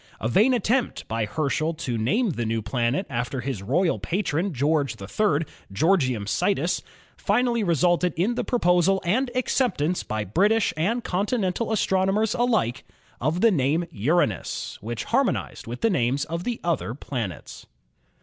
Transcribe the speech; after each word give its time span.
A 0.19 0.27
vain 0.27 0.51
attempt 0.55 1.07
by 1.07 1.25
Herschel 1.27 1.75
to 1.75 1.95
name 1.95 2.31
the 2.31 2.43
new 2.43 2.63
planet 2.63 3.05
after 3.07 3.39
his 3.41 3.61
royal 3.61 3.99
patron, 3.99 4.51
George 4.51 4.99
III., 4.99 5.45
"Georgium 5.71 6.25
Sidus," 6.25 6.81
finally 7.15 7.63
resulted 7.63 8.11
in 8.15 8.33
the 8.33 8.43
proposal 8.43 8.99
and 9.05 9.29
ac 9.35 9.49
ceptance 9.63 10.01
by 10.03 10.23
British 10.23 10.73
and 10.75 11.03
continental 11.03 11.71
astronomers 11.71 12.33
alike 12.33 12.83
of 13.19 13.41
the 13.41 13.51
name 13.51 13.85
Uranus, 13.91 14.79
which 14.81 15.03
harmonized 15.03 15.67
with 15.67 15.81
the 15.81 15.89
names 15.91 16.25
of 16.25 16.45
the 16.45 16.59
other 16.63 16.95
planets. 16.95 17.67